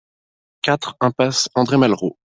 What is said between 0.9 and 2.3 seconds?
impasse André Malraux